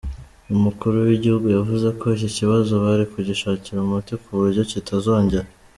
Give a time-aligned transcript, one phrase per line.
[0.55, 5.47] Umukuru w’igihugu yavuze ko iki kibazo bari kugishakira umuti kuburyo kitazongera.